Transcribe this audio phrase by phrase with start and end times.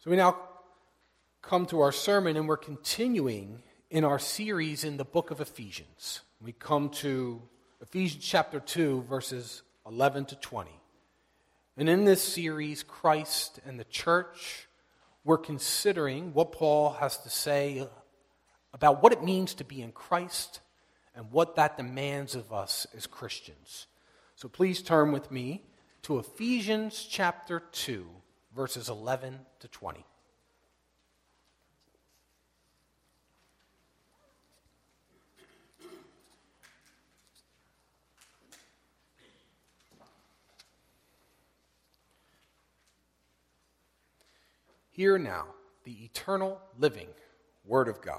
[0.00, 0.36] So we now
[1.42, 6.20] come to our sermon, and we're continuing in our series in the book of Ephesians.
[6.40, 7.42] We come to
[7.82, 10.70] Ephesians chapter 2, verses 11 to 20.
[11.76, 14.68] And in this series, Christ and the church,
[15.24, 17.84] we're considering what Paul has to say
[18.72, 20.60] about what it means to be in Christ
[21.16, 23.88] and what that demands of us as Christians.
[24.36, 25.64] So please turn with me
[26.02, 28.06] to Ephesians chapter 2
[28.58, 30.04] verses 11 to 20.
[44.90, 45.44] Hear now
[45.84, 47.06] the eternal living
[47.64, 48.18] Word of God.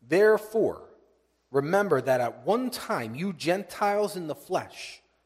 [0.00, 0.82] Therefore,
[1.50, 5.02] remember that at one time you Gentiles in the flesh,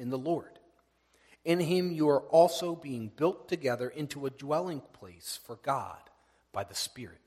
[0.00, 0.58] in the Lord.
[1.44, 6.00] In him you are also being built together into a dwelling place for God
[6.52, 7.20] by the Spirit.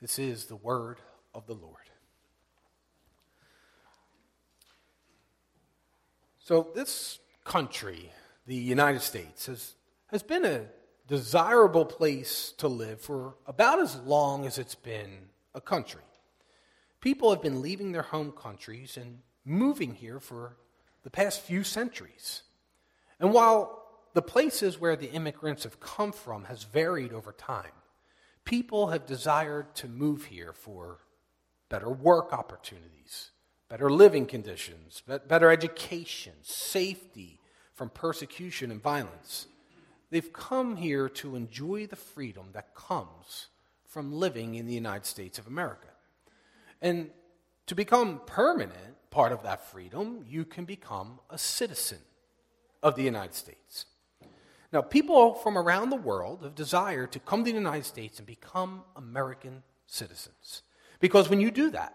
[0.00, 0.98] This is the word
[1.34, 1.76] of the Lord.
[6.38, 8.10] So, this country,
[8.46, 9.74] the United States, has,
[10.08, 10.66] has been a
[11.08, 16.02] desirable place to live for about as long as it's been a country.
[17.00, 20.56] People have been leaving their home countries and moving here for
[21.04, 22.42] the past few centuries.
[23.20, 23.82] And while
[24.14, 27.72] the places where the immigrants have come from has varied over time,
[28.44, 30.98] people have desired to move here for
[31.68, 33.30] better work opportunities,
[33.68, 37.40] better living conditions, better education, safety
[37.74, 39.46] from persecution and violence.
[40.10, 43.48] They've come here to enjoy the freedom that comes
[43.86, 45.88] from living in the United States of America.
[46.80, 47.10] And
[47.66, 51.98] to become permanent, part of that freedom, you can become a citizen
[52.82, 53.86] of the United States.
[54.72, 58.26] Now, people from around the world have desired to come to the United States and
[58.26, 60.62] become American citizens.
[60.98, 61.94] Because when you do that,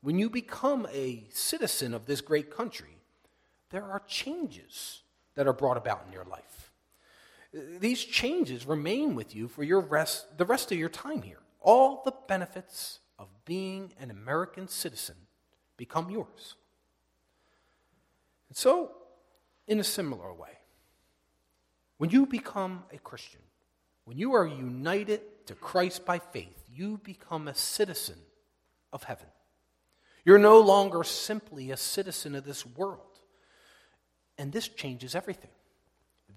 [0.00, 2.98] when you become a citizen of this great country,
[3.70, 5.02] there are changes
[5.34, 6.70] that are brought about in your life.
[7.80, 11.40] These changes remain with you for your rest, the rest of your time here.
[11.60, 15.16] All the benefits of being an American citizen
[15.76, 16.56] become yours.
[18.48, 18.90] And so,
[19.66, 20.58] in a similar way,
[21.98, 23.40] when you become a Christian,
[24.04, 28.16] when you are united to Christ by faith, you become a citizen
[28.92, 29.28] of heaven.
[30.24, 33.20] You're no longer simply a citizen of this world.
[34.38, 35.50] And this changes everything.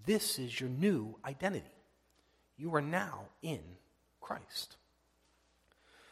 [0.05, 1.65] This is your new identity.
[2.57, 3.61] You are now in
[4.21, 4.77] Christ.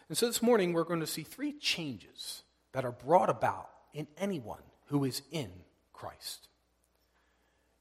[0.09, 4.07] And so this morning we're going to see three changes that are brought about in
[4.17, 5.49] anyone who is in
[5.93, 6.47] Christ.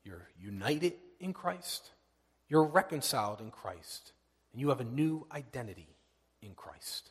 [0.04, 1.90] You're united in Christ,
[2.48, 4.12] you're reconciled in Christ,
[4.52, 5.88] and you have a new identity
[6.40, 7.10] in Christ.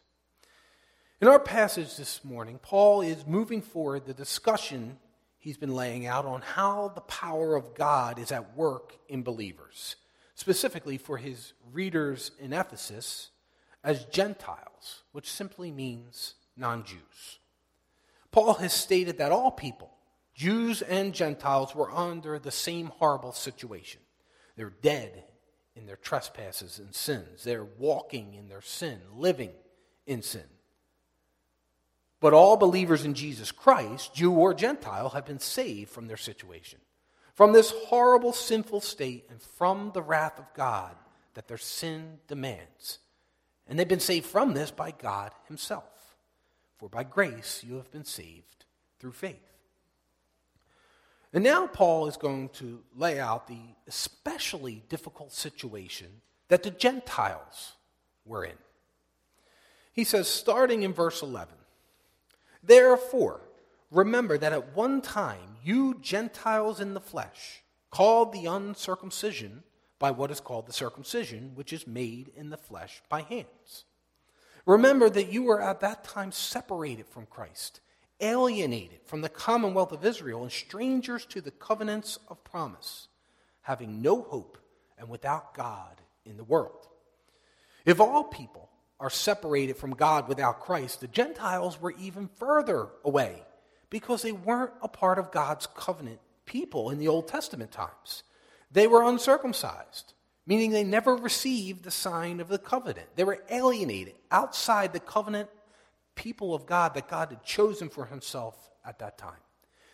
[1.21, 4.97] In our passage this morning, Paul is moving forward the discussion
[5.37, 9.95] he's been laying out on how the power of God is at work in believers,
[10.35, 13.29] specifically for his readers in Ephesus
[13.83, 17.39] as Gentiles, which simply means non Jews.
[18.31, 19.91] Paul has stated that all people,
[20.33, 24.01] Jews and Gentiles, were under the same horrible situation.
[24.55, 25.23] They're dead
[25.75, 27.43] in their trespasses and sins.
[27.43, 29.51] They're walking in their sin, living
[30.05, 30.43] in sin.
[32.19, 36.79] But all believers in Jesus Christ, Jew or Gentile, have been saved from their situation,
[37.33, 40.95] from this horrible sinful state, and from the wrath of God
[41.33, 42.99] that their sin demands.
[43.67, 46.00] And they've been saved from this by God Himself.
[46.81, 48.65] For by grace you have been saved
[48.99, 49.37] through faith.
[51.31, 56.07] And now Paul is going to lay out the especially difficult situation
[56.47, 57.73] that the Gentiles
[58.25, 58.57] were in.
[59.93, 61.53] He says, starting in verse 11,
[62.63, 63.41] Therefore,
[63.91, 67.61] remember that at one time you Gentiles in the flesh,
[67.91, 69.61] called the uncircumcision
[69.99, 73.85] by what is called the circumcision, which is made in the flesh by hands.
[74.65, 77.81] Remember that you were at that time separated from Christ
[78.21, 83.07] alienated from the commonwealth of Israel and strangers to the covenants of promise,
[83.61, 84.57] having no hope
[84.97, 86.87] and without God in the world.
[87.85, 88.69] If all people
[88.99, 93.43] are separated from God without Christ, the Gentiles were even further away
[93.89, 98.23] because they weren't a part of God's covenant people in the Old Testament times.
[98.71, 100.13] They were uncircumcised,
[100.51, 103.07] meaning they never received the sign of the covenant.
[103.15, 105.47] They were alienated outside the covenant
[106.13, 109.39] people of God that God had chosen for himself at that time.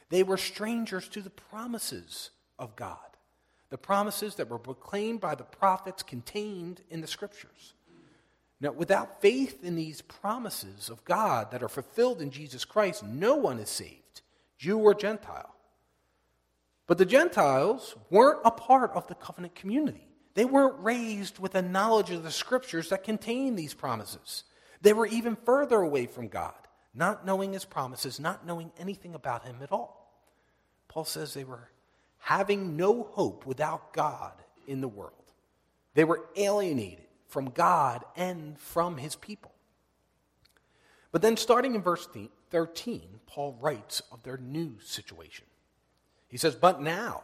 [0.09, 2.97] They were strangers to the promises of God,
[3.69, 7.75] the promises that were proclaimed by the prophets contained in the scriptures.
[8.59, 13.35] Now, without faith in these promises of God that are fulfilled in Jesus Christ, no
[13.35, 14.21] one is saved,
[14.57, 15.53] Jew or Gentile.
[16.87, 20.07] But the Gentiles weren't a part of the covenant community.
[20.37, 24.43] They weren't raised with a knowledge of the scriptures that contain these promises.
[24.83, 26.53] They were even further away from God,
[26.93, 30.13] not knowing his promises, not knowing anything about him at all.
[30.89, 31.71] Paul says they were
[32.19, 34.33] having no hope without God
[34.67, 35.13] in the world.
[35.95, 39.55] They were alienated from God and from his people.
[41.11, 42.07] But then, starting in verse
[42.51, 45.45] 13, Paul writes of their new situation.
[46.27, 47.23] He says, But now,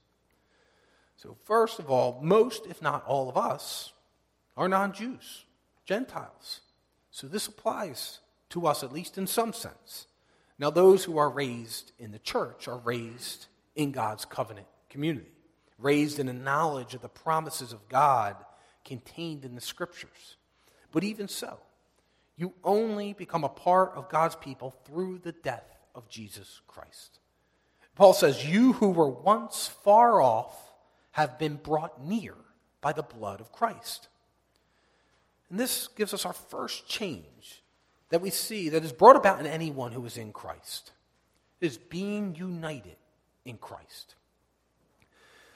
[1.21, 3.93] So, first of all, most, if not all of us,
[4.57, 5.45] are non Jews.
[5.85, 6.61] Gentiles.
[7.11, 8.19] So this applies
[8.49, 10.07] to us, at least in some sense.
[10.57, 15.31] Now, those who are raised in the church are raised in God's covenant community,
[15.77, 18.35] raised in a knowledge of the promises of God
[18.83, 20.37] contained in the scriptures.
[20.91, 21.59] But even so,
[22.35, 27.19] you only become a part of God's people through the death of Jesus Christ.
[27.95, 30.70] Paul says, You who were once far off
[31.11, 32.35] have been brought near
[32.79, 34.07] by the blood of Christ.
[35.49, 37.61] And this gives us our first change
[38.09, 40.91] that we see that is brought about in anyone who is in Christ
[41.59, 42.97] is being united
[43.45, 44.15] in Christ.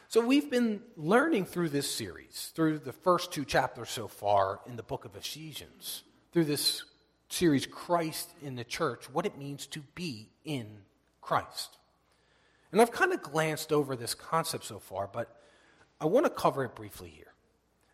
[0.07, 4.75] So we've been learning through this series, through the first two chapters so far in
[4.75, 6.83] the book of Ephesians, through this
[7.27, 10.67] series, Christ in the Church, what it means to be in
[11.21, 11.77] Christ.
[12.71, 15.41] And I've kind of glanced over this concept so far, but
[15.99, 17.25] I want to cover it briefly here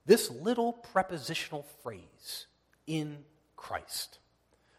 [0.05, 2.47] this little prepositional phrase,
[2.87, 3.19] in
[3.55, 4.19] Christ.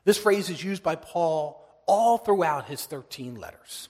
[0.04, 3.88] This phrase is used by Paul all throughout his 13 letters.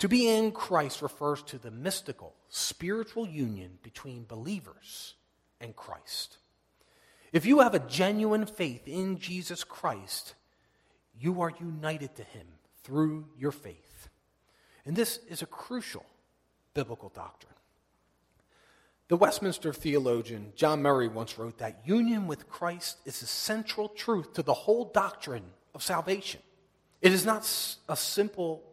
[0.00, 5.14] To be in Christ refers to the mystical, spiritual union between believers
[5.60, 6.36] and Christ.
[7.32, 10.34] If you have a genuine faith in Jesus Christ,
[11.18, 12.46] you are united to him
[12.82, 14.08] through your faith.
[14.84, 16.04] And this is a crucial
[16.74, 17.55] biblical doctrine.
[19.08, 24.32] The Westminster theologian John Murray once wrote that union with Christ is a central truth
[24.32, 25.44] to the whole doctrine
[25.74, 26.40] of salvation.
[27.00, 27.42] It is not
[27.88, 28.64] a simple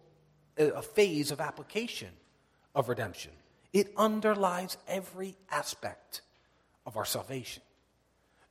[0.58, 2.10] a phase of application
[2.74, 3.32] of redemption.
[3.74, 6.22] It underlies every aspect
[6.86, 7.64] of our salvation.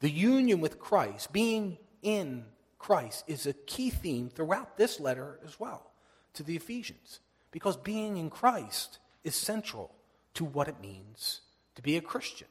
[0.00, 2.44] The union with Christ, being in
[2.78, 5.92] Christ, is a key theme throughout this letter as well
[6.34, 7.20] to the Ephesians,
[7.52, 9.94] because being in Christ is central
[10.34, 11.42] to what it means
[11.74, 12.48] to be a Christian.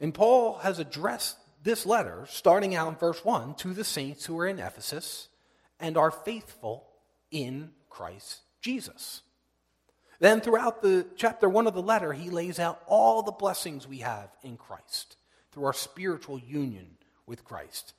[0.00, 4.38] And Paul has addressed this letter, starting out in verse 1, to the saints who
[4.38, 5.28] are in Ephesus
[5.78, 6.86] and are faithful
[7.30, 9.22] in Christ Jesus.
[10.20, 13.98] Then, throughout the chapter 1 of the letter, he lays out all the blessings we
[13.98, 15.16] have in Christ
[15.50, 17.94] through our spiritual union with Christ.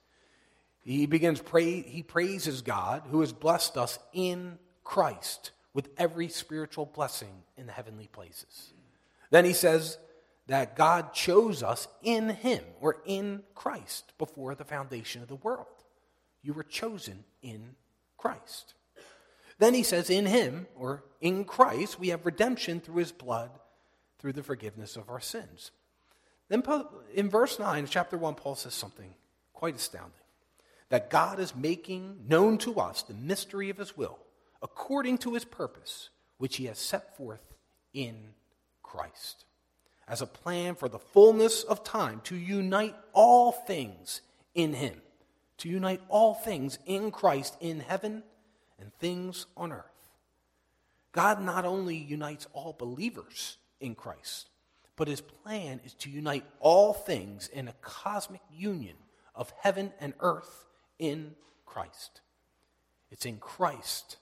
[0.83, 6.85] He begins pray he praises God who has blessed us in Christ with every spiritual
[6.85, 8.73] blessing in the heavenly places.
[9.31, 9.97] Then he says
[10.47, 15.67] that God chose us in him or in Christ before the foundation of the world.
[16.43, 17.75] You were chosen in
[18.17, 18.73] Christ.
[19.57, 23.51] Then he says, in him or in Christ, we have redemption through his blood
[24.19, 25.71] through the forgiveness of our sins.
[26.50, 26.63] Then
[27.13, 29.13] in verse 9, chapter 1, Paul says something
[29.53, 30.13] quite astounding
[30.89, 34.19] that God is making known to us the mystery of his will
[34.61, 37.43] according to his purpose, which he has set forth
[37.93, 38.15] in
[38.91, 39.45] Christ,
[40.05, 44.19] as a plan for the fullness of time to unite all things
[44.53, 45.01] in him,
[45.60, 48.21] to unite all things in Christ in heaven
[48.77, 49.86] and things on earth.
[51.13, 54.50] God not only unites all believers in Christ,
[54.98, 58.98] but his plan is to unite all things in a cosmic union
[59.33, 60.65] of heaven and earth
[61.00, 61.33] in
[61.65, 62.19] Christ.
[63.10, 64.17] It's in Christ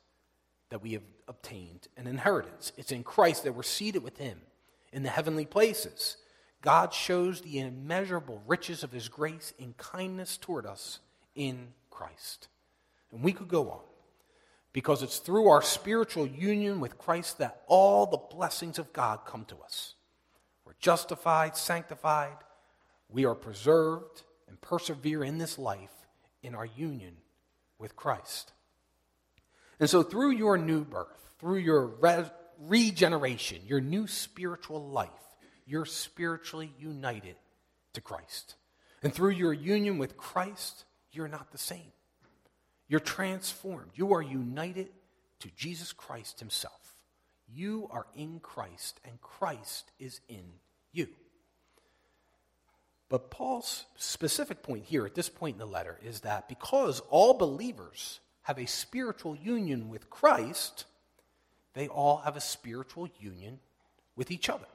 [0.70, 2.72] that we have obtained an inheritance.
[2.78, 4.40] It's in Christ that we're seated with Him
[4.91, 6.17] in the heavenly places.
[6.62, 11.00] God shows the immeasurable riches of His grace and kindness toward us
[11.36, 12.48] in Christ.
[13.12, 13.81] And we could go on
[14.74, 19.46] because it's through our spiritual union with Christ that all the blessings of God come
[19.46, 19.96] to us.
[20.65, 22.38] We're justified, sanctified,
[23.10, 26.08] we are preserved, and persevere in this life
[26.43, 27.17] in our union
[27.77, 28.51] with Christ.
[29.79, 32.29] And so, through your new birth, through your re-
[32.60, 35.10] regeneration, your new spiritual life,
[35.66, 37.36] you're spiritually united
[37.94, 38.56] to Christ.
[39.01, 41.92] And through your union with Christ, you're not the same.
[42.88, 43.92] You're transformed.
[43.96, 44.89] You are united
[45.39, 46.96] to Jesus Christ Himself.
[47.48, 50.44] You are in Christ, and Christ is in
[50.92, 51.08] you.
[53.10, 57.34] But Paul's specific point here at this point in the letter is that because all
[57.34, 60.86] believers have a spiritual union with Christ,
[61.80, 63.58] they all have a spiritual union
[64.18, 64.68] with each other.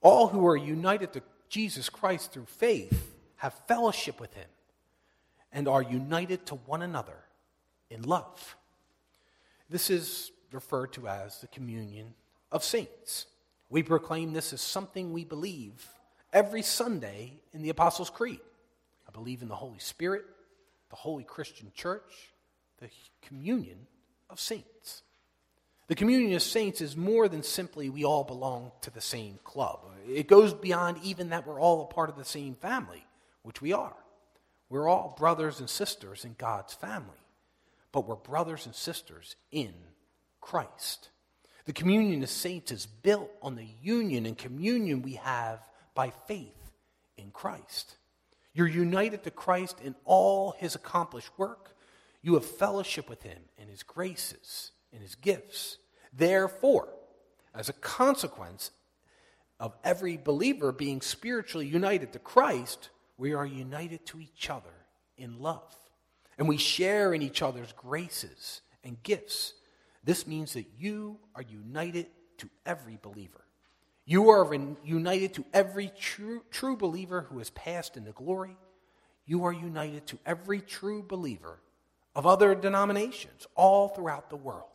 [0.00, 4.48] All who are united to Jesus Christ through faith have fellowship with him
[5.52, 7.18] and are united to one another
[7.90, 8.56] in love.
[9.68, 12.14] This is referred to as the communion
[12.50, 13.26] of saints.
[13.68, 15.86] We proclaim this as something we believe
[16.32, 18.40] every Sunday in the Apostles' Creed.
[19.06, 20.24] I believe in the Holy Spirit,
[20.88, 22.32] the Holy Christian Church,
[22.78, 22.88] the
[23.20, 23.86] communion
[24.30, 25.02] of saints.
[25.92, 29.80] The communion of saints is more than simply we all belong to the same club.
[30.08, 33.04] It goes beyond even that we're all a part of the same family,
[33.42, 33.94] which we are.
[34.70, 37.20] We're all brothers and sisters in God's family,
[37.92, 39.74] but we're brothers and sisters in
[40.40, 41.10] Christ.
[41.66, 45.60] The communion of saints is built on the union and communion we have
[45.94, 46.72] by faith
[47.18, 47.98] in Christ.
[48.54, 51.76] You're united to Christ in all his accomplished work
[52.22, 55.76] you have fellowship with him in his graces, in his gifts.
[56.12, 56.88] Therefore,
[57.54, 58.70] as a consequence
[59.60, 64.74] of every believer being spiritually united to Christ, we are united to each other
[65.16, 65.74] in love.
[66.38, 69.54] And we share in each other's graces and gifts.
[70.02, 72.06] This means that you are united
[72.38, 73.44] to every believer.
[74.04, 74.52] You are
[74.82, 78.56] united to every true, true believer who has passed into glory.
[79.26, 81.60] You are united to every true believer
[82.16, 84.71] of other denominations all throughout the world.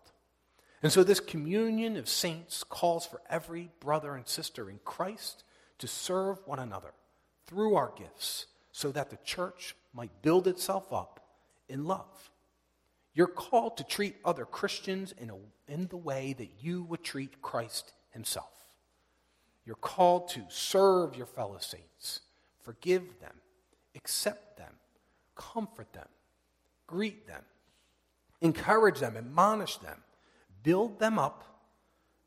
[0.87, 5.43] And so, this communion of saints calls for every brother and sister in Christ
[5.79, 6.93] to serve one another
[7.45, 11.27] through our gifts so that the church might build itself up
[11.67, 12.31] in love.
[13.13, 15.35] You're called to treat other Christians in, a,
[15.67, 18.53] in the way that you would treat Christ himself.
[19.65, 22.21] You're called to serve your fellow saints,
[22.61, 23.41] forgive them,
[23.93, 24.75] accept them,
[25.35, 26.07] comfort them,
[26.87, 27.43] greet them,
[28.39, 29.97] encourage them, admonish them,
[30.63, 31.43] build them up,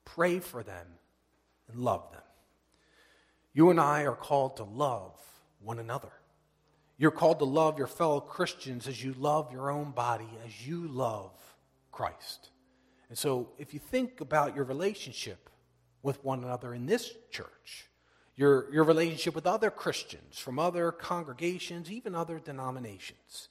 [0.05, 0.87] pray for them,
[1.69, 2.23] and love them.
[3.53, 5.13] You and I are called to love
[5.61, 6.13] one another.
[6.97, 10.87] You're called to love your fellow Christians as you love your own body, as you
[10.87, 11.33] love
[11.91, 12.51] Christ.
[13.09, 15.51] And so, if you think about your relationship
[16.03, 17.89] with one another in this church,
[18.37, 23.49] your, your relationship with other Christians from other congregations, even other denominations,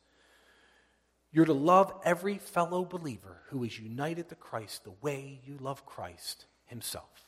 [1.31, 5.85] you're to love every fellow believer who is united to Christ the way you love
[5.85, 7.25] Christ himself.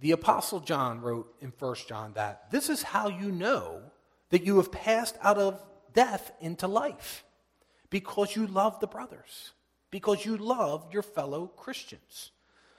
[0.00, 3.82] The Apostle John wrote in 1 John that this is how you know
[4.30, 5.62] that you have passed out of
[5.92, 7.24] death into life
[7.90, 9.52] because you love the brothers,
[9.90, 12.30] because you love your fellow Christians.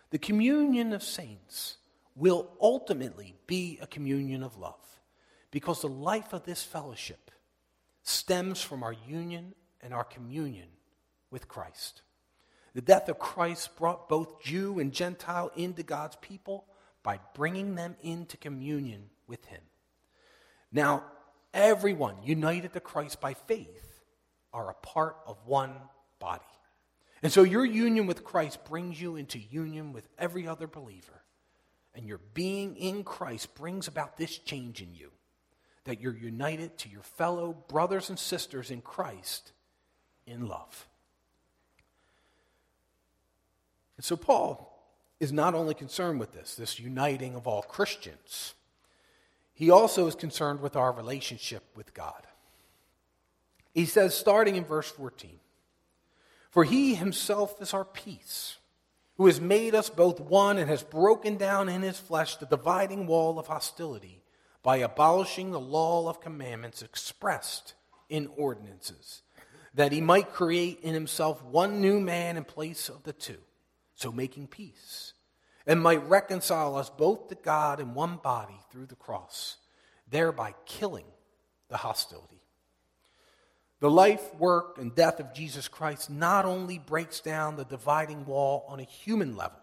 [0.09, 1.77] The communion of saints
[2.15, 4.99] will ultimately be a communion of love
[5.51, 7.31] because the life of this fellowship
[8.03, 10.67] stems from our union and our communion
[11.29, 12.01] with Christ.
[12.73, 16.65] The death of Christ brought both Jew and Gentile into God's people
[17.03, 19.61] by bringing them into communion with Him.
[20.71, 21.03] Now,
[21.53, 24.01] everyone united to Christ by faith
[24.53, 25.73] are a part of one
[26.19, 26.43] body.
[27.23, 31.23] And so your union with Christ brings you into union with every other believer.
[31.93, 35.11] And your being in Christ brings about this change in you
[35.83, 39.51] that you're united to your fellow brothers and sisters in Christ
[40.31, 40.87] in love.
[43.97, 44.67] And so Paul
[45.19, 48.55] is not only concerned with this, this uniting of all Christians,
[49.53, 52.25] he also is concerned with our relationship with God.
[53.73, 55.39] He says, starting in verse 14,
[56.49, 58.57] For he himself is our peace,
[59.17, 63.05] who has made us both one and has broken down in his flesh the dividing
[63.05, 64.23] wall of hostility
[64.63, 67.75] by abolishing the law of commandments expressed
[68.09, 69.21] in ordinances,
[69.73, 73.37] that he might create in himself one new man in place of the two,
[73.95, 75.13] so making peace,
[75.65, 79.57] and might reconcile us both to God in one body through the cross,
[80.09, 81.05] thereby killing
[81.69, 82.41] the hostility.
[83.79, 88.63] The life, work, and death of Jesus Christ not only breaks down the dividing wall
[88.67, 89.57] on a human level,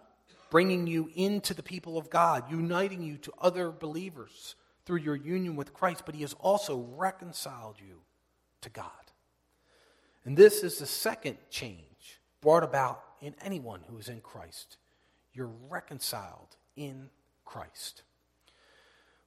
[0.51, 5.55] bringing you into the people of God, uniting you to other believers through your union
[5.55, 8.01] with Christ, but He has also reconciled you
[8.63, 9.08] to God.
[10.29, 14.77] And this is the second change brought about in anyone who is in Christ.
[15.33, 17.09] You're reconciled in
[17.47, 18.03] Christ.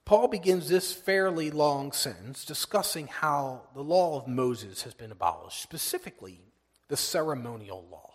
[0.06, 5.64] Paul begins this fairly long sentence discussing how the law of Moses has been abolished,
[5.64, 6.40] specifically
[6.88, 8.12] the ceremonial law.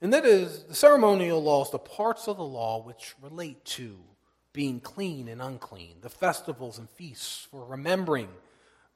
[0.00, 3.98] And that is, the ceremonial law is the parts of the law which relate to
[4.54, 8.30] being clean and unclean, the festivals and feasts for remembering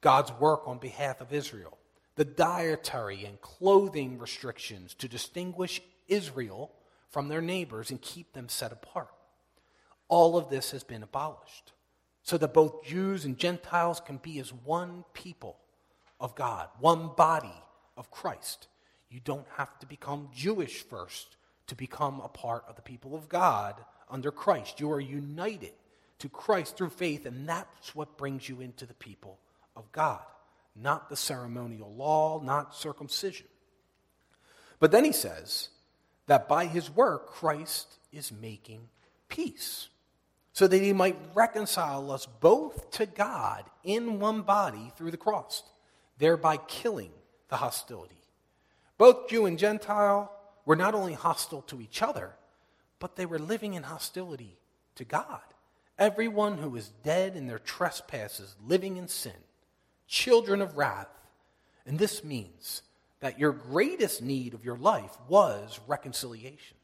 [0.01, 1.77] God's work on behalf of Israel,
[2.15, 6.71] the dietary and clothing restrictions to distinguish Israel
[7.09, 9.09] from their neighbors and keep them set apart.
[10.07, 11.73] All of this has been abolished
[12.23, 15.57] so that both Jews and Gentiles can be as one people
[16.19, 17.53] of God, one body
[17.97, 18.67] of Christ.
[19.09, 23.29] You don't have to become Jewish first to become a part of the people of
[23.29, 23.75] God
[24.09, 24.79] under Christ.
[24.79, 25.73] You are united
[26.19, 29.39] to Christ through faith, and that's what brings you into the people
[29.75, 30.23] of God,
[30.75, 33.47] not the ceremonial law, not circumcision.
[34.79, 35.69] But then he says
[36.27, 38.89] that by his work, Christ is making
[39.29, 39.87] peace
[40.55, 45.63] so that he might reconcile us both to God in one body through the cross,
[46.17, 47.11] thereby killing
[47.49, 48.21] the hostility.
[48.97, 50.31] Both Jew and Gentile
[50.65, 52.35] were not only hostile to each other,
[52.99, 54.57] but they were living in hostility
[54.95, 55.41] to God.
[55.99, 59.33] Everyone who was dead in their trespasses, living in sin,
[60.07, 61.09] children of wrath.
[61.85, 62.81] And this means
[63.19, 66.77] that your greatest need of your life was reconciliation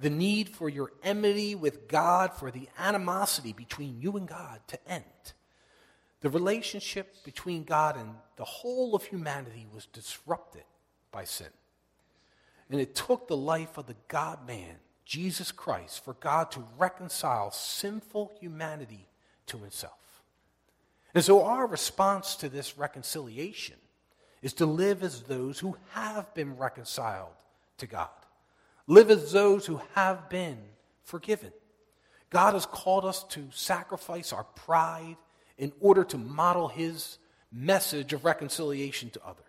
[0.00, 4.90] the need for your enmity with God, for the animosity between you and God to
[4.90, 5.04] end.
[6.22, 10.64] The relationship between God and the whole of humanity was disrupted
[11.12, 11.48] by sin.
[12.70, 17.50] And it took the life of the God man, Jesus Christ, for God to reconcile
[17.50, 19.06] sinful humanity
[19.46, 19.99] to himself.
[21.14, 23.76] And so our response to this reconciliation
[24.42, 27.34] is to live as those who have been reconciled
[27.78, 28.08] to God.
[28.86, 30.58] Live as those who have been
[31.02, 31.52] forgiven.
[32.30, 35.16] God has called us to sacrifice our pride
[35.58, 37.18] in order to model his
[37.52, 39.44] message of reconciliation to others.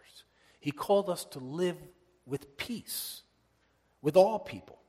[0.60, 1.78] He called us to live
[2.26, 3.22] with peace
[4.02, 4.80] with all people.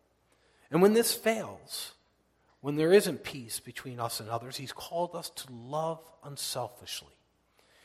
[0.71, 1.93] And when this fails,
[2.62, 7.12] when there isn't peace between us and others, he's called us to love unselfishly.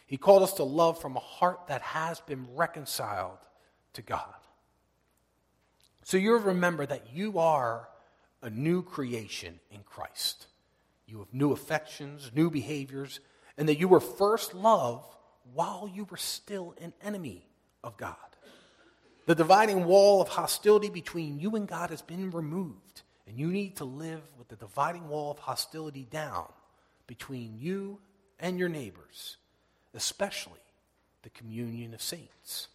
[0.05, 3.39] He called us to love from a heart that has been reconciled
[3.93, 4.35] to God.
[6.03, 7.89] So you remember that you are
[8.41, 10.47] a new creation in Christ.
[11.07, 13.19] You have new affections, new behaviors,
[13.57, 15.15] and that you were first loved
[15.53, 17.47] while you were still an enemy
[17.83, 18.15] of God.
[19.25, 23.75] The dividing wall of hostility between you and God has been removed, and you need
[23.77, 26.47] to live with the dividing wall of hostility down
[27.07, 27.99] between you
[28.39, 29.37] and your neighbors,
[29.93, 30.53] especially
[31.23, 32.67] the communion of saints.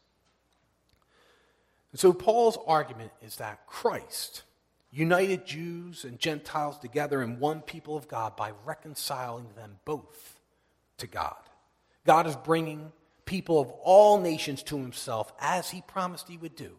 [1.90, 4.42] And so Paul's argument is that Christ
[4.92, 10.38] united Jews and Gentiles together in one people of God by reconciling them both
[10.98, 11.36] to God.
[12.06, 12.92] God is bringing
[13.24, 16.72] people of all nations to himself as he promised he would do.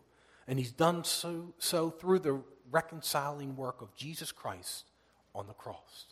[0.48, 4.86] And he's done so, so through the reconciling work of Jesus Christ
[5.34, 6.08] on the cross.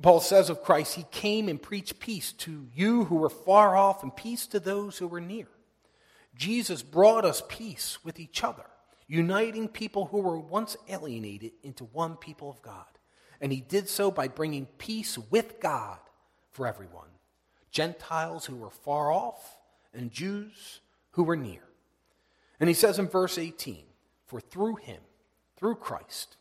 [0.00, 4.02] Paul says of Christ, He came and preached peace to you who were far off
[4.02, 5.46] and peace to those who were near.
[6.34, 8.64] Jesus brought us peace with each other,
[9.06, 12.86] uniting people who were once alienated into one people of God.
[13.40, 15.98] And He did so by bringing peace with God
[16.50, 17.08] for everyone
[17.70, 19.56] Gentiles who were far off
[19.94, 20.80] and Jews
[21.12, 21.62] who were near.
[22.60, 23.84] And He says in verse 18,
[24.26, 25.00] For through Him,
[25.62, 26.36] through Christ,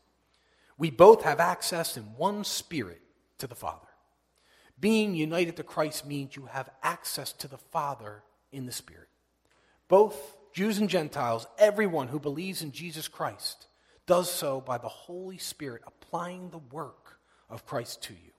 [0.80, 3.02] we both have access in one spirit
[3.38, 3.88] to the Father.
[4.80, 9.10] Being united to Christ means you have access to the Father in the Spirit.
[9.88, 10.18] Both
[10.54, 13.68] Jews and Gentiles, everyone who believes in Jesus Christ,
[14.08, 18.32] does so by the Holy Spirit applying the work of Christ to you.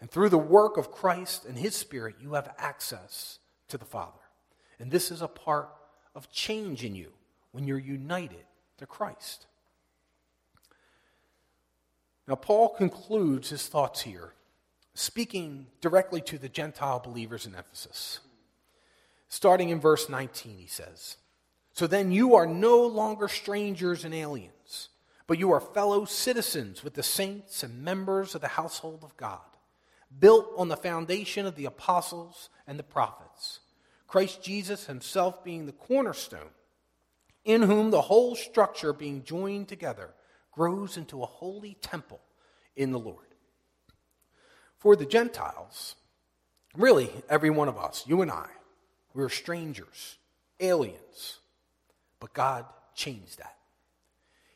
[0.00, 4.20] And through the work of Christ and His Spirit, you have access to the Father.
[4.78, 5.68] And this is a part
[6.14, 7.10] of change in you
[7.50, 8.44] when you're united
[8.78, 9.48] to Christ.
[12.30, 14.34] Now, Paul concludes his thoughts here,
[14.94, 18.20] speaking directly to the Gentile believers in Ephesus.
[19.28, 21.16] Starting in verse 19, he says,
[21.72, 24.90] So then you are no longer strangers and aliens,
[25.26, 29.40] but you are fellow citizens with the saints and members of the household of God,
[30.16, 33.58] built on the foundation of the apostles and the prophets,
[34.06, 36.50] Christ Jesus himself being the cornerstone,
[37.44, 40.14] in whom the whole structure being joined together
[40.60, 42.20] grows into a holy temple
[42.76, 43.34] in the Lord.
[44.76, 45.96] For the Gentiles,
[46.76, 48.46] really every one of us, you and I,
[49.14, 50.18] we are strangers,
[50.60, 51.38] aliens,
[52.18, 53.56] but God changed that.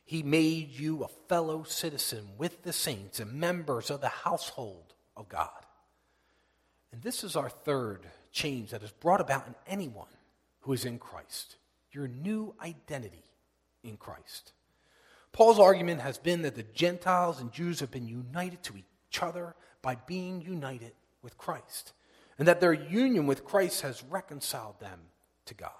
[0.05, 5.31] He made you a fellow citizen with the saints and members of the household of
[5.31, 5.49] God.
[6.93, 10.15] And this is our third change that is brought about in anyone
[10.61, 11.57] who is in Christ
[11.93, 13.25] your new identity
[13.83, 14.53] in Christ.
[15.35, 19.57] Paul's argument has been that the Gentiles and Jews have been united to each other
[19.83, 20.93] by being united
[21.23, 21.93] with Christ,
[22.39, 25.01] and that their union with Christ has reconciled them
[25.47, 25.71] to God.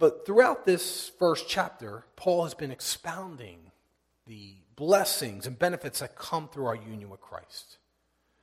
[0.00, 3.70] But throughout this first chapter, Paul has been expounding
[4.26, 7.78] the blessings and benefits that come through our union with Christ.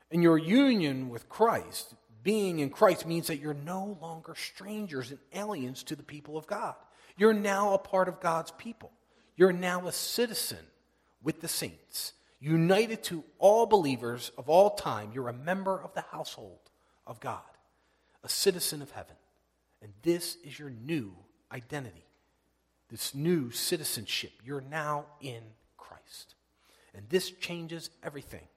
[0.10, 5.20] And your union with Christ, being in Christ, means that you're no longer strangers and
[5.34, 6.76] aliens to the people of God.
[7.18, 8.92] You're now a part of God's people.
[9.36, 10.60] You're now a citizen
[11.22, 15.12] with the saints, united to all believers of all time.
[15.14, 16.60] You're a member of the household
[17.08, 17.42] of God,
[18.24, 19.16] a citizen of heaven.
[19.82, 21.16] And this is your new
[21.52, 22.06] identity,
[22.90, 24.32] this new citizenship.
[24.44, 25.42] You're now in
[25.78, 26.36] Christ.
[26.96, 28.48] And this changes everything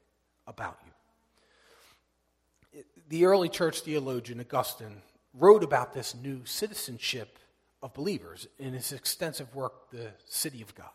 [0.46, 2.82] about you.
[3.08, 7.38] The early church theologian Augustine wrote about this new citizenship
[7.86, 10.90] of believers in his extensive work, The City of God.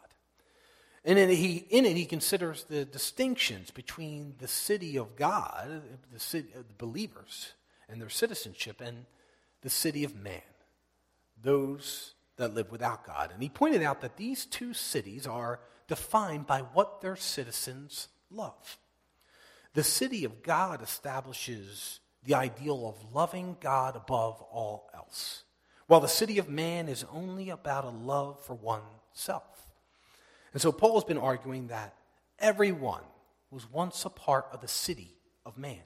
[1.06, 5.82] And in it, he, in it, he considers the distinctions between the city of God,
[6.12, 7.54] the, city, uh, the believers,
[7.90, 9.06] and their citizenship, and
[9.62, 10.42] the city of man,
[11.42, 13.32] those that live without God.
[13.34, 18.78] And he pointed out that these two cities are defined by what their citizens love.
[19.74, 25.46] The city of God establishes the ideal of loving God above all else
[25.92, 29.74] while the city of man is only about a love for oneself.
[30.54, 31.94] And so Paul has been arguing that
[32.40, 33.04] everyone
[33.50, 35.82] was once a part of the city of man.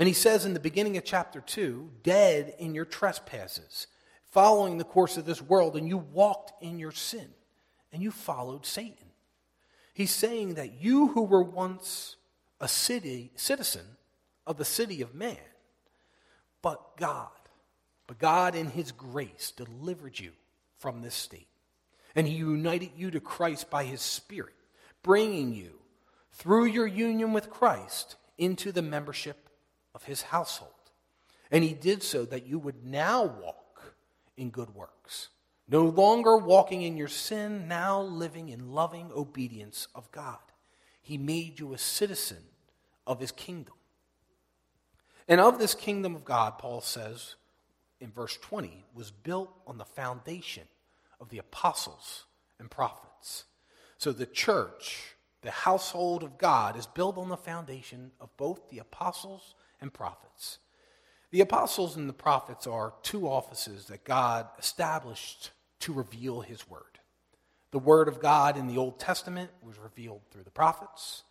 [0.00, 3.86] And he says in the beginning of chapter 2 dead in your trespasses,
[4.32, 7.28] following the course of this world, and you walked in your sin,
[7.92, 9.12] and you followed Satan.
[9.94, 12.16] He's saying that you who were once
[12.60, 13.86] a city citizen
[14.44, 15.36] of the city of man,
[16.62, 17.28] but God
[18.10, 20.32] but God, in His grace, delivered you
[20.78, 21.46] from this state.
[22.16, 24.56] And He united you to Christ by His Spirit,
[25.04, 25.78] bringing you,
[26.32, 29.48] through your union with Christ, into the membership
[29.94, 30.72] of His household.
[31.52, 33.94] And He did so that you would now walk
[34.36, 35.28] in good works.
[35.68, 40.38] No longer walking in your sin, now living in loving obedience of God.
[41.00, 42.42] He made you a citizen
[43.06, 43.74] of His kingdom.
[45.28, 47.36] And of this kingdom of God, Paul says,
[48.00, 50.64] in verse 20 was built on the foundation
[51.20, 52.24] of the apostles
[52.58, 53.44] and prophets.
[53.98, 58.78] So the church, the household of God, is built on the foundation of both the
[58.78, 60.58] apostles and prophets.
[61.30, 66.98] The apostles and the prophets are two offices that God established to reveal his word.
[67.70, 71.22] The word of God in the Old Testament was revealed through the prophets.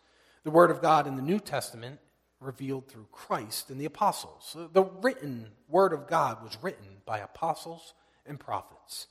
[0.42, 2.00] The word of God in the New Testament
[2.40, 4.56] revealed through Christ and the apostles.
[4.72, 7.94] The written word of God was written by apostles
[8.26, 9.06] and prophets.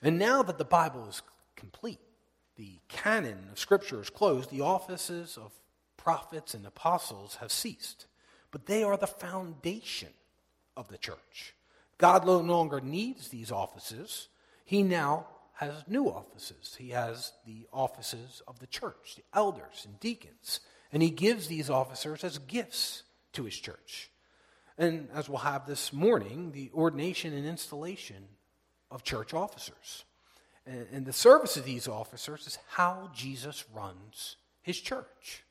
[0.00, 1.22] And now that the Bible is
[1.56, 2.00] complete,
[2.56, 5.52] the canon of Scripture is closed, the offices of
[5.96, 8.06] prophets, and apostles have ceased,
[8.50, 10.10] but they are the foundation
[10.76, 11.54] of the church.
[11.98, 14.28] God no longer needs these offices.
[14.64, 16.76] He now has new offices.
[16.78, 20.60] He has the offices of the church, the elders and deacons,
[20.94, 23.02] and he gives these officers as gifts
[23.32, 24.10] to his church.
[24.78, 28.28] And as we'll have this morning, the ordination and installation
[28.92, 30.04] of church officers.
[30.64, 35.42] And, the service of these officers is how Jesus runs his church.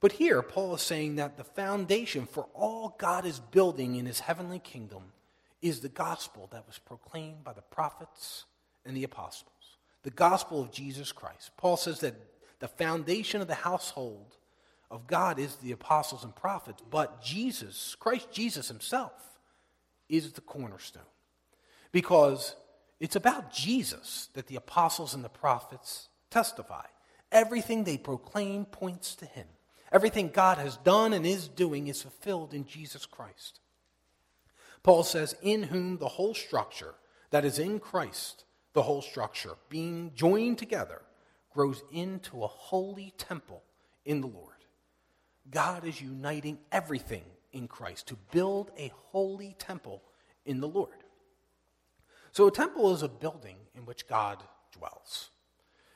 [0.00, 4.20] But here, Paul is saying that the foundation for all God is building in his
[4.20, 5.12] heavenly kingdom
[5.60, 8.46] is the gospel that was proclaimed by the prophets
[8.86, 11.50] and the apostles, the gospel of Jesus Christ.
[11.56, 12.14] Paul says that
[12.60, 14.36] the foundation of the household
[14.90, 19.12] of God is the apostles and prophets, but Jesus, Christ Jesus himself,
[20.08, 21.02] is the cornerstone.
[21.90, 22.54] Because
[23.00, 26.84] it's about Jesus that the apostles and the prophets testify.
[27.32, 29.46] Everything they proclaim points to him.
[29.90, 33.60] Everything God has done and is doing is fulfilled in Jesus Christ.
[34.82, 36.94] Paul says, In whom the whole structure
[37.30, 41.02] that is in Christ, the whole structure, being joined together,
[41.54, 43.62] grows into a holy temple
[44.04, 44.50] in the Lord.
[45.50, 50.02] God is uniting everything in Christ to build a holy temple
[50.44, 50.90] in the Lord.
[52.32, 54.42] So, a temple is a building in which God
[54.76, 55.30] dwells.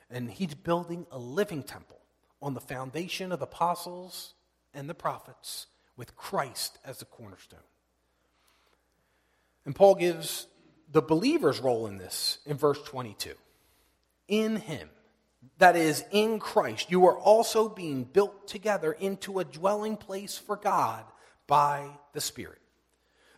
[0.09, 2.01] And he's building a living temple
[2.40, 4.35] on the foundation of the apostles
[4.73, 5.66] and the prophets
[5.97, 7.59] with Christ as the cornerstone.
[9.66, 10.47] And Paul gives
[10.90, 13.35] the believer's role in this in verse 22.
[14.29, 14.88] In him,
[15.57, 20.57] that is, in Christ, you are also being built together into a dwelling place for
[20.57, 21.05] God
[21.47, 22.59] by the Spirit.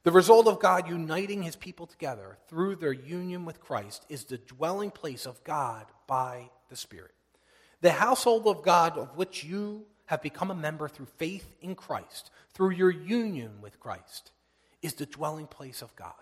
[0.02, 4.38] The result of God uniting his people together through their union with Christ is the
[4.38, 7.12] dwelling place of God by the Spirit.
[7.82, 12.30] The household of God of which you have become a member through faith in Christ,
[12.52, 14.32] through your union with Christ,
[14.82, 16.14] is the dwelling place of God.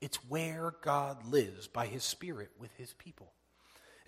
[0.00, 3.32] It's where God lives by his Spirit with his people.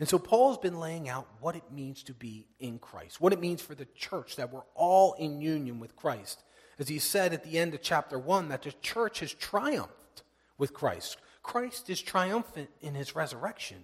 [0.03, 3.38] And so Paul's been laying out what it means to be in Christ, what it
[3.38, 6.43] means for the church that we're all in union with Christ.
[6.81, 10.25] As he said at the end of chapter 1, that the church has triumphed
[10.59, 11.19] with Christ.
[11.45, 13.77] Christ is triumphant in his resurrection,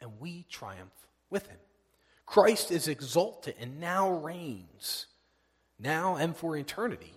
[0.00, 1.58] and we triumph with him.
[2.26, 5.06] Christ is exalted and now reigns,
[5.78, 7.14] now and for eternity,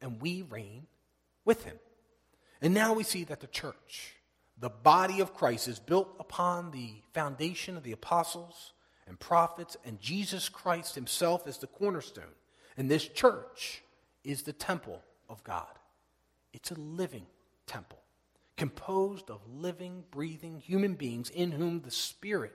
[0.00, 0.86] and we reign
[1.44, 1.78] with him.
[2.62, 4.15] And now we see that the church,
[4.58, 8.72] the body of Christ, is built upon the foundation of the apostles
[9.06, 12.24] and prophets, and Jesus Christ himself is the cornerstone.
[12.76, 13.82] And this church
[14.24, 15.66] is the temple of God.
[16.52, 17.26] It's a living
[17.66, 18.00] temple,
[18.56, 22.54] composed of living, breathing human beings in whom the Spirit,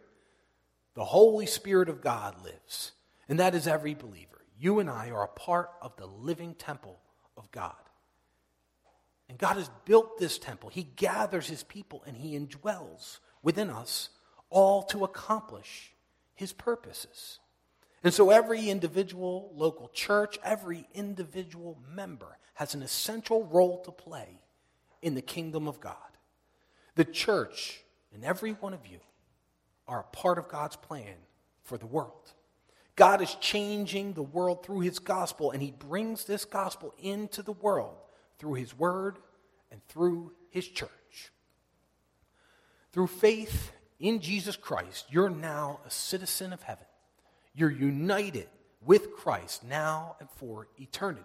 [0.96, 2.92] the Holy Spirit of God, lives.
[3.30, 4.42] And that is every believer.
[4.60, 7.00] You and I are a part of the living temple
[7.38, 7.76] of God.
[9.32, 10.68] And God has built this temple.
[10.68, 14.10] He gathers his people and he indwells within us
[14.50, 15.94] all to accomplish
[16.36, 17.40] his purposes.
[18.04, 24.42] And so every individual local church, every individual member has an essential role to play
[25.02, 25.96] in the kingdom of God.
[26.96, 29.00] The church and every one of you
[29.88, 31.16] are a part of God's plan
[31.64, 32.34] for the world.
[32.98, 37.54] God is changing the world through his gospel, and he brings this gospel into the
[37.54, 37.96] world
[38.42, 39.20] through his word
[39.72, 40.90] and through his church.
[42.92, 46.88] Through faith in Jesus Christ, you're now a citizen of heaven.
[47.54, 48.50] You're united
[48.84, 51.22] with Christ now and for eternity.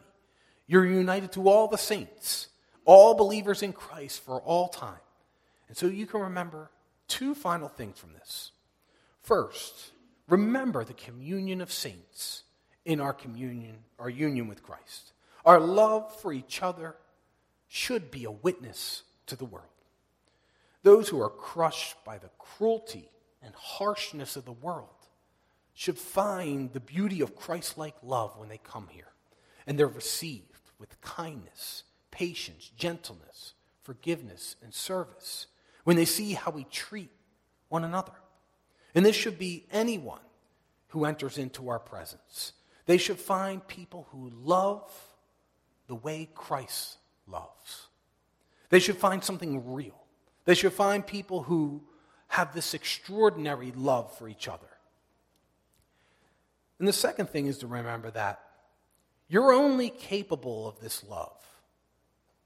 [0.66, 2.48] You're united to all the saints,
[2.84, 5.00] all believers in Christ for all time.
[5.68, 6.70] And so you can remember
[7.08, 8.50] two final things from this.
[9.22, 9.92] First,
[10.28, 12.42] remember the communion of saints
[12.84, 15.12] in our communion, our union with Christ.
[15.46, 16.96] Our love for each other
[17.68, 19.66] should be a witness to the world.
[20.82, 23.10] Those who are crushed by the cruelty
[23.42, 24.88] and harshness of the world
[25.74, 29.12] should find the beauty of Christ like love when they come here.
[29.66, 35.48] And they're received with kindness, patience, gentleness, forgiveness, and service
[35.84, 37.10] when they see how we treat
[37.68, 38.12] one another.
[38.94, 40.20] And this should be anyone
[40.88, 42.52] who enters into our presence.
[42.86, 44.90] They should find people who love
[45.88, 47.86] the way Christ loves.
[48.70, 50.04] They should find something real.
[50.44, 51.82] They should find people who
[52.28, 54.66] have this extraordinary love for each other.
[56.78, 58.40] And the second thing is to remember that
[59.28, 61.32] you're only capable of this love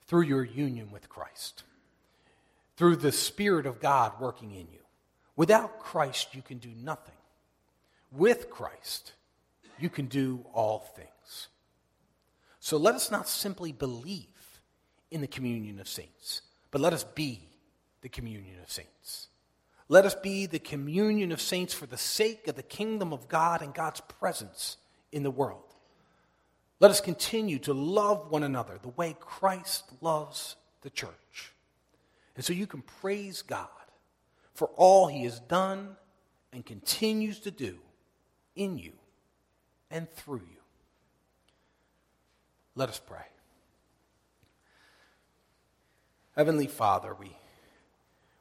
[0.06, 1.64] through your union with Christ,
[2.76, 4.80] through the Spirit of God working in you.
[5.36, 7.14] Without Christ, you can do nothing.
[8.12, 9.12] With Christ,
[9.78, 11.48] you can do all things.
[12.60, 14.26] So let us not simply believe
[15.10, 17.48] in the communion of saints, but let us be
[18.02, 19.28] the communion of saints.
[19.88, 23.60] Let us be the communion of saints for the sake of the kingdom of God
[23.60, 24.76] and God's presence
[25.10, 25.64] in the world.
[26.78, 31.52] Let us continue to love one another the way Christ loves the church.
[32.36, 33.68] And so you can praise God
[34.54, 35.96] for all he has done
[36.52, 37.78] and continues to do
[38.54, 38.92] in you
[39.90, 40.62] and through you.
[42.76, 43.26] Let us pray.
[46.36, 47.36] Heavenly Father, we,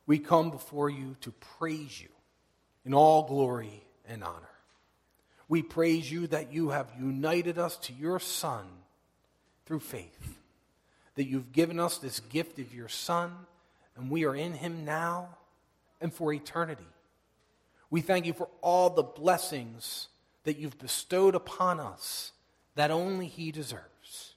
[0.05, 2.09] we come before you to praise you
[2.85, 4.35] in all glory and honor.
[5.47, 8.65] We praise you that you have united us to your Son
[9.65, 10.37] through faith,
[11.15, 13.33] that you've given us this gift of your Son,
[13.95, 15.29] and we are in him now
[15.99, 16.87] and for eternity.
[17.89, 20.09] We thank you for all the blessings
[20.43, 22.31] that you've bestowed upon us
[22.75, 24.35] that only He deserves.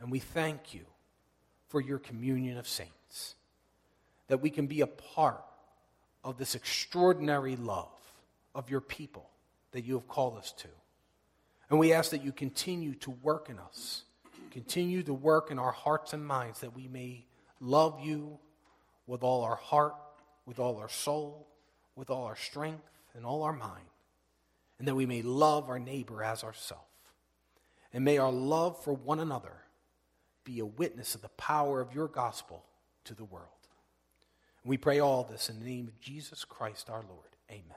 [0.00, 0.86] And we thank you
[1.68, 3.34] for your communion of saints,
[4.28, 5.44] that we can be a part
[6.24, 7.88] of this extraordinary love
[8.54, 9.30] of your people
[9.72, 10.68] that you have called us to.
[11.70, 14.04] And we ask that you continue to work in us,
[14.50, 17.26] continue to work in our hearts and minds, that we may
[17.60, 18.38] love you
[19.06, 19.94] with all our heart,
[20.46, 21.46] with all our soul,
[21.94, 23.84] with all our strength, and all our mind
[24.78, 26.84] and that we may love our neighbor as ourselves.
[27.92, 29.52] And may our love for one another
[30.48, 32.64] be a witness of the power of your gospel
[33.04, 33.48] to the world.
[34.64, 37.36] We pray all this in the name of Jesus Christ our Lord.
[37.50, 37.76] Amen.